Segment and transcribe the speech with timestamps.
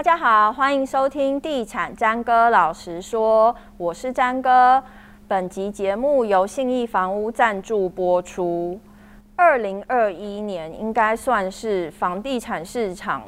[0.00, 4.82] 大家好，欢迎收听《地产詹哥老实说》，我是詹哥。
[5.28, 8.80] 本集节目由信义房屋赞助播出。
[9.36, 13.24] 二零二一年应该算是房地产市场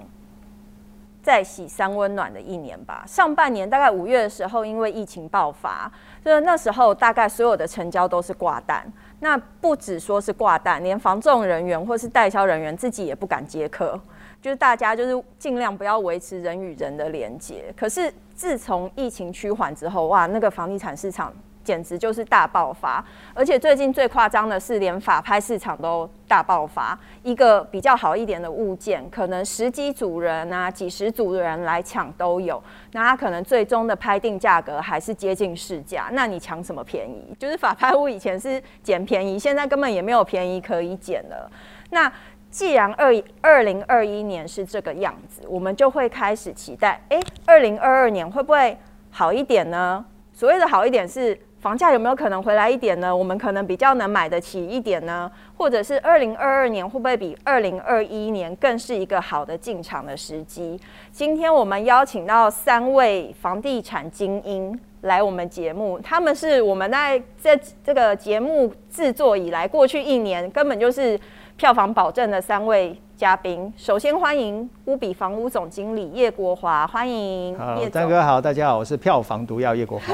[1.22, 3.04] 再洗三温暖的一年吧。
[3.06, 5.92] 上半年大概五月的时候，因为疫情爆发，
[6.24, 8.90] 就是那时候大概所有的成交都是挂单。
[9.20, 14.00] 那不只说是挂单，连房仲人员或是代销人员自己也不敢接客。
[14.42, 17.72] 就是大家就是尽量不要维持人与人的连接。
[17.76, 23.02] 可是自从疫情趋缓之后，哇，那个房地产市场简直就是大爆发。
[23.34, 26.98] 而且最近最夸张的是，连法拍市场都大爆发。
[27.22, 32.60] 一个比较好一点的物件，可能十几组人啊、几十组人来抢都有。
[32.90, 36.08] 那他可能最终的拍定价格还是接近市价。
[36.10, 37.32] 那你抢什么便宜？
[37.38, 41.48] 就是法拍屋以前是捡便宜，现在根本也没有便宜可以捡了。
[41.90, 42.10] 那
[42.52, 48.76] 既然二二零二一年是这个样子，我们就会开始期待，哎，二零二二年会不会
[49.10, 50.04] 好一点呢？
[50.34, 53.16] 所谓的好一点是房价有没有可能回来一点呢？
[53.16, 55.32] 我们可能比较能买得起一点呢？
[55.56, 60.78] 或者是二零二二年会不会比二零二一年更是一个好的进场的时机？
[61.10, 71.18] 今天我们邀请到三位房地产精英来我们节目，他们是我们在这这个节目制作以来过去一年根本就是。
[71.62, 77.56] 票房保证的三位嘉宾，首先欢迎乌比房屋总经理叶国华，欢迎。
[77.56, 80.06] 好，张哥好，大家好，我是票房毒药叶国华。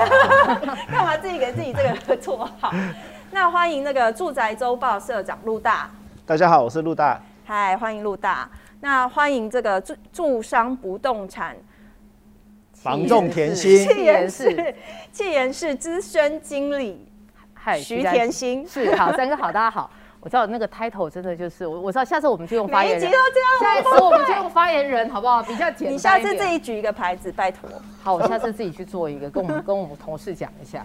[0.92, 2.70] 干嘛自己给自己这个绰号？
[3.30, 5.90] 那欢迎那个住宅周报社长陆大。
[6.26, 7.18] 大家好，我是陆大。
[7.46, 8.46] 嗨，欢迎陆大。
[8.80, 11.56] 那欢迎这个住住商不动产
[12.74, 14.74] 房仲甜心，气研室
[15.10, 17.08] 企研室资深经理，
[17.54, 18.68] 嗨，徐甜心。
[18.68, 19.90] 是，好，三哥好，大家好。
[20.28, 25.42] 我知道那个 title 真的就是我，我知道下次我们就用发言人，每一集都这样，下一次我们就用发言人，好不好？
[25.42, 25.94] 比较简单。
[25.94, 27.66] 你下次自己举一个牌子，拜托。
[28.02, 30.84] 好，我下次自己去做一个，跟我们跟我们同事讲一下。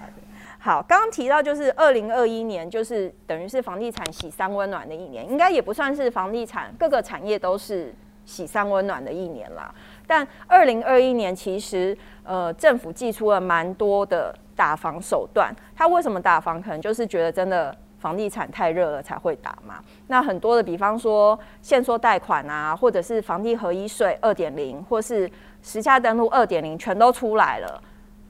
[0.59, 7.93] 好，刚刚提到就是二零二一年，就是等于是房地产喜三温暖的一年，应该也不算是房地产各个产业都是
[8.23, 9.75] 喜三温暖的一年啦。
[10.07, 16.63] 但二零二一年其实呃政府祭出了蛮多的打房手段，他为什么打房？
[16.63, 17.75] 可能就是觉得真的。
[18.03, 19.75] 房地产太热了才会打嘛？
[20.07, 25.31] 那很多的，比方说限缩贷款啊，或者是房地合一税二点零，或是
[25.61, 27.81] 实价登录二点零，全都出来了。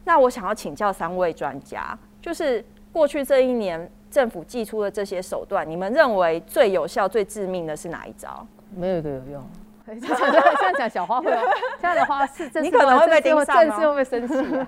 [0.03, 8.45] 那我想要请教三位专家，就是过去这一年政府祭出的这些手段，你们认为最有效、最致命的是哪一招？
[8.75, 9.44] 没有一个有用。
[9.85, 11.41] 这样讲小花会哦，
[11.81, 14.67] 这样的话是你可能会被盯上，政治会不会生气啊？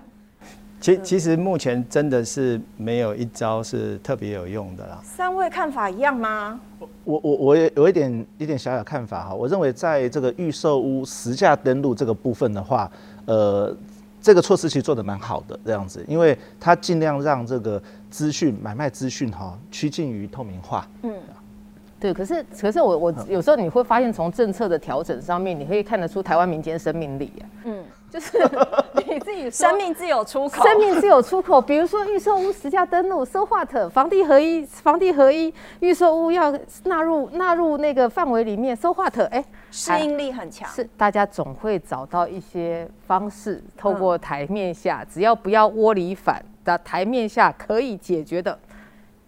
[0.86, 5.00] 其其实目前真的是没有一招是特别有用的啦。
[5.04, 6.60] 三位看法一样吗？
[7.04, 9.34] 我我我也有一点一点小小看法哈。
[9.34, 12.88] 我认为在这个预售屋实价登录这个部分的话，
[13.26, 13.76] 呃，
[14.22, 17.82] 这个措施其实做的蛮好的这样子，因为它尽量让这个
[18.12, 20.88] 资讯买卖资讯哈趋近于透明化。
[21.02, 21.12] 嗯，
[22.00, 22.14] 对。
[22.14, 27.44] 可是可是我我有时候你会发现，从政策的调整上面，你可以看得出台湾民间生命力啊。
[27.64, 27.84] 嗯。
[28.08, 28.38] 就是
[29.16, 31.62] 你自己生命自有出口，生命自有出口。
[31.62, 36.52] 比如说预售屋实价登录，so what，房地合一，房地合一，预售屋要
[36.84, 40.70] 纳入纳入那个范围里面，so what，哎，适应力很强。
[40.70, 48.60] 是，大家总会找到一些方式，透过台面下，嗯、只要不要窝里反的台面下可以解决的，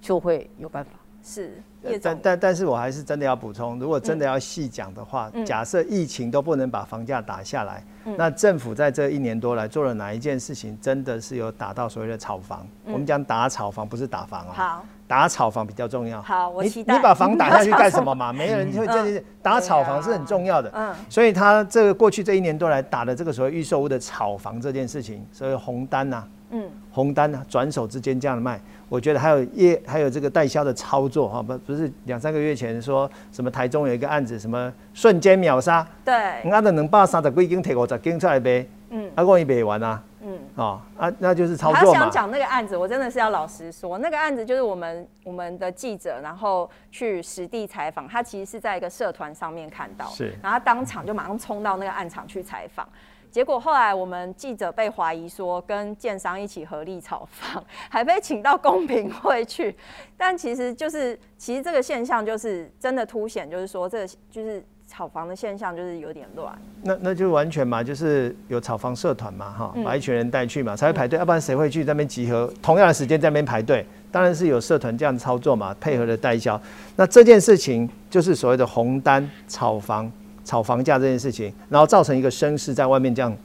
[0.02, 0.92] 就会有办法。
[1.24, 1.64] 是。
[2.02, 12.68] 但但但是我还是真的要补充，如果真的要细讲的话，嗯、假设疫情都不能把房价打下来，嗯、那政府在这一年多来做了哪一件事情，真的是有打到所谓的炒房？
[12.86, 14.54] 嗯、我们讲打炒房，不是打房啊。
[14.54, 16.22] 好，打炒房比较重要。
[16.22, 18.32] 好，我期待你，你把房打下去干什么嘛？
[18.34, 19.24] 没有人会这样。
[19.42, 20.70] 打炒房是很重要的。
[20.74, 20.94] 嗯。
[21.10, 28.60] 所以他这个过去这一年多来打的这个所谓预售屋的炒房这件事情，所以红单呐、啊，嗯，红单啊，转手之间这样卖。
[28.90, 42.00] 我觉得还有业还有这个代销的操作哈，不不是两三个月前说什么台中有一个案子，什么瞬间秒杀，对，那的能把三十几斤铁五十斤出来呗，嗯，他过一卖完啊，嗯，哦啊，那就是操作嘛。
[42.00, 52.88] 他想讲那个案子，我真的是要老实说，那个案子就是我们我们的记者，然后去实地采访，他其实是在一个社团上面看到，是，然后他当场就马上冲到那个案场去采访。
[53.32, 59.76] 结果后来我们记者被怀疑说跟建商一起合力炒房，还被请到公平会去。
[60.16, 66.58] 但其实就是，其实这个现象就是真的凸显，就是说这个就是炒房的现象就是有点乱。
[66.82, 72.52] 那那就完全嘛，就是有炒房社团嘛，哈，把一群人带去嘛，才会排队，要不然谁会去那边集合？
[72.62, 76.60] 同样的时间在那边排队，当然是有社团这样操作嘛，配合的代销。
[76.96, 80.12] 那这件事情就是所谓的红单炒房。
[80.48, 83.36] 炒房价这件事情，然后造成一个声势在外面这样，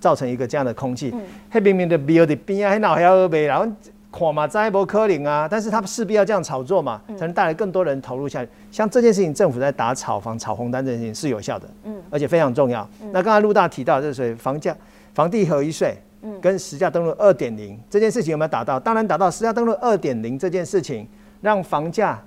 [0.00, 1.14] 造成一个这样的空气。
[1.48, 3.64] 黑明明的标的边啊，还老还二然后
[4.10, 8.50] 看嘛，再不可能啊，但是他势必要这样炒作嘛，才能带来更多人投入下去。
[8.72, 12.88] 像这件事情，政府在打炒房、炒红单这件事情是有效的，嗯，而且非常重要。
[13.12, 14.76] 那刚才陆大提到，就是房价、
[15.14, 15.96] 房地合一税，
[16.40, 18.80] 跟实价登录二点零这件事情有没有达到？
[18.80, 19.30] 当然达到。
[19.30, 21.06] 实价登录二点零这件事情，
[21.42, 22.20] 让房价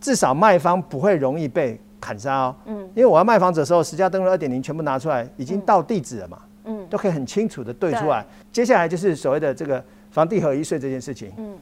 [0.00, 2.56] 至少卖方不会容易被砍杀哦。
[2.66, 6.38] 嗯，因为我要卖房子的时候，实价登录二点零全部拿出来，已经到地址了嘛。
[6.64, 8.24] 嗯，都可以很清楚的对出来。
[8.52, 11.32] 接下来就是所谓的这个房地合一税这件事情。
[11.36, 11.56] 嗯，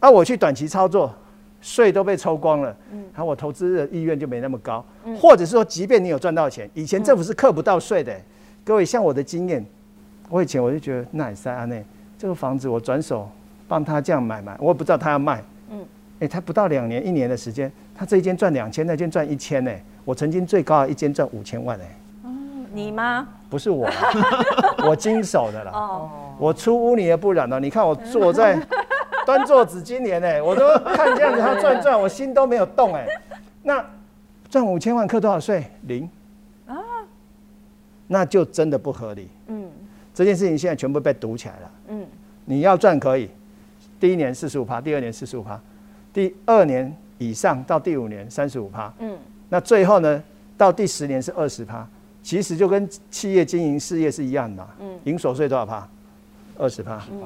[0.00, 1.14] 而我去短期操作，
[1.60, 2.76] 税都被抽光了。
[2.92, 4.84] 嗯，然后我投资的意愿就没那么高。
[5.04, 8.14] 嗯，或者是说，即便你有赚到钱，以前政府是课不到税的。
[8.64, 9.64] 各位，像我的经验。
[10.28, 11.84] 我以前我就觉得那也是啊，那
[12.16, 13.28] 这个房子我转手
[13.68, 15.84] 帮他这样买卖，我也不知道他要卖，嗯，
[16.22, 19.72] 哎，他不到两年一年的时间，他这一间赚两千，那间赚一千呢。
[20.04, 21.84] 我曾经最高的一间赚五千万哎，
[22.24, 23.26] 嗯，你吗？
[23.50, 23.90] 不是我，
[24.86, 25.72] 我经手的啦。
[25.74, 27.58] 哦，我出污泥而不染了。
[27.58, 28.56] 你看我坐在
[29.26, 33.04] 端坐子今年呢，我都看这样子他转转，我心都没有动哎。
[33.64, 33.84] 那
[34.48, 35.64] 赚五千万课多少税？
[35.88, 36.08] 零
[36.68, 36.78] 啊，
[38.06, 39.28] 那就真的不合理。
[39.48, 39.68] 嗯。
[40.14, 41.70] 这件事情现在全部被堵起来了。
[41.88, 42.06] 嗯，
[42.44, 43.30] 你要赚可以，
[43.98, 45.58] 第一年四十五趴，第二年四十五趴，
[46.12, 48.92] 第二年以上到第五年三十五趴。
[48.98, 49.16] 嗯，
[49.48, 50.22] 那最后呢，
[50.56, 51.86] 到第十年是二十趴。
[52.22, 54.64] 其实就跟企业经营事业是一样的。
[54.80, 55.88] 嗯，营所税多少趴？
[56.56, 57.00] 二十趴。
[57.10, 57.20] 嗯，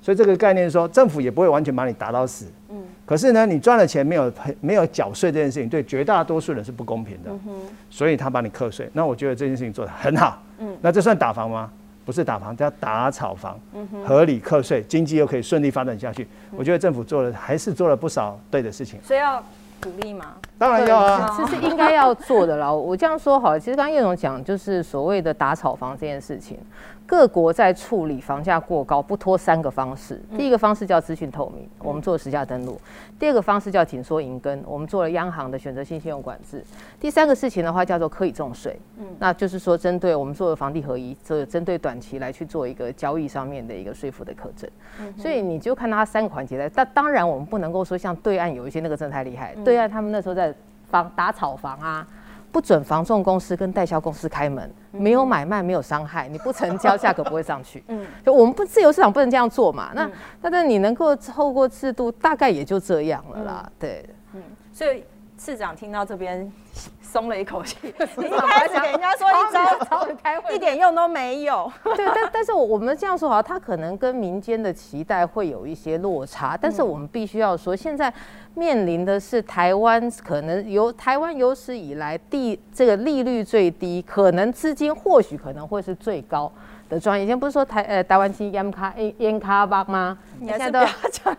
[0.00, 2.46] 所以这个概念是说，政府也不会完全把你打到死。
[2.70, 7.30] 嗯，可是呢，你赚了钱没有赔没有缴税这件事情，对绝大多数人是不公平的。
[7.46, 7.60] 嗯，
[7.90, 8.88] 所以他把你课税。
[8.94, 10.42] 那我觉得这件事情做得很好。
[10.60, 11.70] 嗯，那这算打房吗？
[12.04, 13.58] 不是打房，叫打炒房，
[14.04, 16.26] 合理课税，经济又可以顺利发展下去。
[16.50, 19.00] 我觉得政府做了，还是做了不少对的事情。
[19.02, 19.42] 所以要
[19.82, 20.36] 鼓励吗？
[20.58, 22.72] 当然要啊，这是应该要做的啦。
[22.72, 26.56] 我这样说好了，其实刚刚叶总讲，就是所谓的打炒房这件事情。
[27.04, 30.22] 各国在处理房价过高，不脱三个方式。
[30.34, 32.74] 第一个方式叫资讯透明，我们做了实价登录；
[33.18, 36.60] 第二个方式叫紧缩银根，我们做了央行的选择性信用管制；
[36.98, 44.70] 第三个事情的话叫做可以重税，嗯，那就是说针对我们做的房地合一，这针对短期来去做一个交易上面的一个税负的课征。
[45.18, 50.54] 所以你就看它三个环节来，但当然我们不能够说像对岸有一些那个真的太厉害，对岸他们那时候在
[50.90, 52.06] 房打炒房啊。
[52.50, 57.82] 不准房仲公司跟代销公司开门，没有买卖，没有伤害，你不成交， 价格不会上去。
[57.88, 59.90] 嗯，就我们不自由市场不能这样做嘛。
[59.94, 60.06] 那，
[60.42, 63.72] 那但你能够透过制度，大概也就这样了啦。
[63.78, 65.02] 对，嗯，所以
[65.38, 66.52] 市长听到这边。
[67.02, 67.76] 松了一口气，
[68.16, 71.70] 你一开始给人家说一招，一点用都没有。
[71.82, 76.56] 对，但但是我我们这样说好，他可能跟民间的期待会有一些落差。
[76.58, 78.12] 但是我们必须要说，现在
[78.54, 86.50] 面临的是台湾可能由台湾有史以来第这个利率最低，可能资金或许可能会是最高。
[86.88, 90.18] 的专业，以前不是说台呃台湾金烟卡烟卡吧吗？
[90.38, 90.78] 你现在都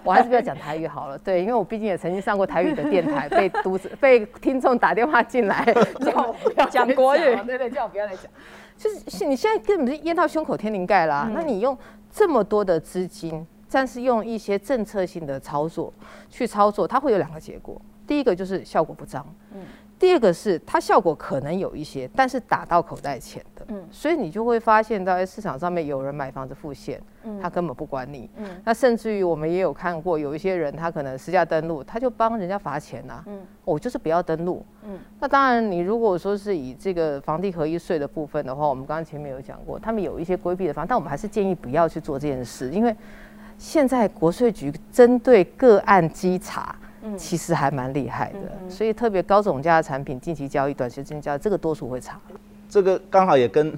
[0.04, 1.15] 我还是不要讲台语好了。
[1.19, 8.26] 对，因为我毕竟也曾经上过台语的电台，被读者被听众打电话进来叫我不要讲国语，对对，叫我不要来讲。
[8.78, 11.30] 就是你现在根本是淹到胸口天灵盖啦。
[11.34, 11.77] 那你用
[12.12, 15.94] 这么多的资金，但是用一些政策性的操作
[16.30, 17.80] 去操作，它会有两个结果。
[18.08, 19.25] 第一个就是效果不彰。
[19.54, 19.62] 嗯。
[20.03, 42.93] 第二个是它效果可能有一些，但是打到口袋钱的，嗯，所以你就会发现到在市场上面有人买房子付现，嗯，他根本不管你，嗯，那甚至于我们也有看过有一些人，他可能私下登录，他就帮人家罚钱呐，嗯，我就是不要登录，嗯，那当然你如果说是以这个房地合一税的部分的话，我们刚刚前面有讲过，他们有一些规避的方，但我们还是建议不要去做这件事，因为
[43.57, 46.75] 现在国税局针对个案稽查。
[47.17, 52.19] 其实还蛮厉害的，所以特别高总价的产品，近期交易、短时间交易，这个多数会差。
[52.69, 53.74] 这个刚好也跟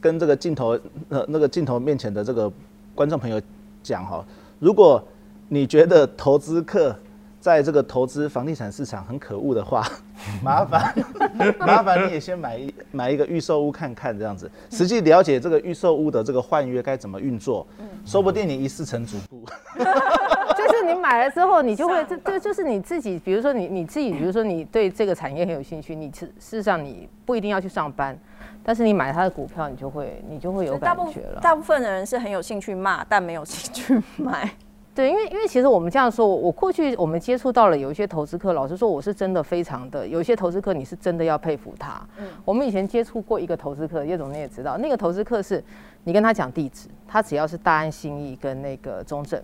[0.00, 0.78] 跟这个镜头
[1.08, 2.50] 呃那个镜头面前的这个
[2.94, 3.40] 观众朋友
[3.82, 4.24] 讲哈，
[4.58, 5.02] 如果
[5.48, 6.96] 你觉得投资客
[7.44, 9.86] 在这个投资房地产市场很可恶的话，
[10.42, 10.94] 麻烦
[11.60, 17.66] 麻烦你也先买一买一个预售屋看看这样子，实际了解这个预售屋的这个换约该怎么运作，
[18.06, 19.44] 说不定你一试成主顾。
[20.56, 28.18] 就是你买了之后，你就会这这就是你自己，比如说你你自己，比如说你对这个产业很有兴趣，你事事实上你不一定要去上班，
[28.64, 31.42] 但是你买他的股票，你就会你就会有感觉了。
[31.42, 34.50] 大部分的人是很有兴趣骂，但没有兴趣买。
[34.94, 42.00] 对，因为因为其实我们这样说，我过去我们接触到了有一些投资客，老实说，我是真的非常的有一些投资客，你是真的要佩服他。
[42.18, 45.62] 嗯，我们以前接触过一个投资客，叶总你也知道，那个投资客是
[46.04, 49.42] 你跟他讲地址，他只要是大安新义跟那个中正。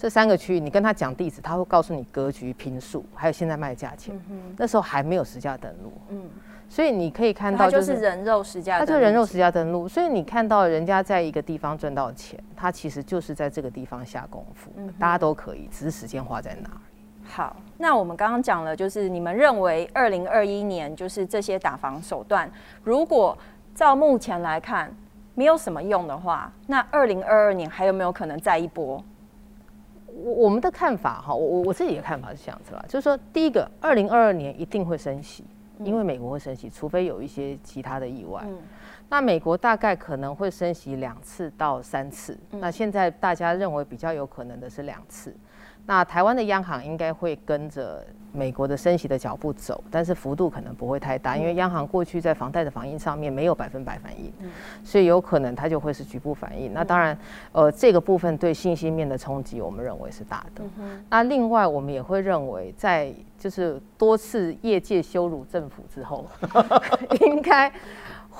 [0.00, 4.18] 这三个区域，你跟他讲地址，他会告诉你格局、平数，还有现在卖价钱。
[4.30, 5.92] 嗯、那时候还没有实价登录。
[6.08, 6.26] 嗯，
[6.70, 9.86] 所以你可以看到，就是人肉实价，他就人肉实价登录。
[9.86, 14.70] 所以你看到人家在一个地方赚到钱，他其实就是在这个地方下功夫。
[14.78, 16.80] 嗯，大家都可以，只是时间花在哪儿。
[17.22, 22.50] 好，那我们刚刚讲了，就是你们认为二零二一年就是这些打房手段，
[22.82, 23.36] 如果
[23.74, 24.90] 照目前来看
[25.34, 29.04] 没有什么用的话，那二零二二年还有没有可能再一波？
[30.22, 35.44] 我我们的看法哈，我我我自己的看法是这样子啦，就是说，第一个，二零二二年一定会升息，
[35.78, 38.42] 因为美国会升息，除非有一些其他的意外。
[38.46, 38.58] 嗯、
[39.08, 45.34] 那美国大概可能会升息两次到三次，嗯、那现在大家认为比较有可能的是两次。
[45.86, 54.32] 那台湾的央行应该会跟着美国的升息的脚步走，但是幅度可能不会太大，因为央行过去在房贷的反应上面没有百分百反应，
[54.84, 56.72] 所以有可能它就会是局部反应。
[56.72, 57.18] 那当然，
[57.50, 60.62] 呃，这个部分对信息面的冲击，我们认为是大的。
[61.08, 66.24] 那另外，我们也会认为，在就是多次业界羞辱政府之后，
[67.26, 67.72] 应该。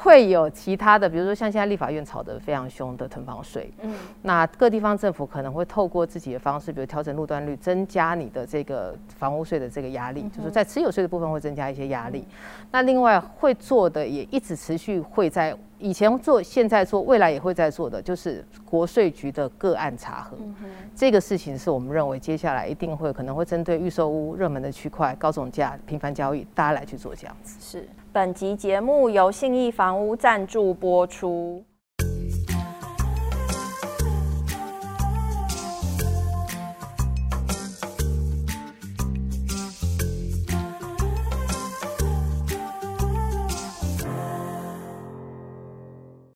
[0.03, 12.25] 会有其他的，比如说像现在立法院吵得非常凶的囤房税，嗯，那各地方政府可能会透过自己的方式，比如调整路段率，增加你的这个房屋税的这个压力，嗯、就是在持有税的部分会增加一些压力。
[12.31, 20.35] 嗯、那另外会做的也一直持续会在以前做，现在做，未来也会在做的，就是国税局的个案查核。
[20.41, 20.55] 嗯、
[20.95, 27.59] 这个事情是我们认为接下来一定会可能会针对预售屋热门的区块、高总价、频繁交易，大家来去做这样子。
[27.61, 27.87] 是。
[28.13, 31.65] 本集节目由信义房屋赞助播出。